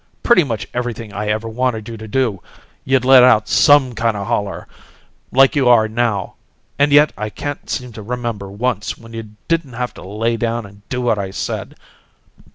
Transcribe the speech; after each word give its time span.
Pretty 0.23 0.43
much 0.43 0.67
everything 0.73 1.13
I 1.13 1.27
ever 1.27 1.47
wanted 1.47 1.87
you 1.87 1.95
to 1.95 2.07
do, 2.07 2.41
you'd 2.83 3.05
let 3.05 3.21
out 3.21 3.47
SOME 3.47 3.93
kind 3.93 4.15
of 4.17 4.23
a 4.23 4.25
holler, 4.25 4.67
like 5.31 5.55
you 5.55 5.69
are 5.69 5.87
now 5.87 6.33
and 6.79 6.91
yet 6.91 7.13
I 7.15 7.29
can't 7.29 7.69
seem 7.69 7.91
to 7.93 8.01
remember 8.01 8.49
once 8.49 8.97
when 8.97 9.13
you 9.13 9.35
didn't 9.47 9.73
have 9.73 9.93
to 9.93 10.01
lay 10.03 10.37
down 10.37 10.65
and 10.65 10.81
do 10.89 11.01
what 11.03 11.19
I 11.19 11.29
said. 11.29 11.75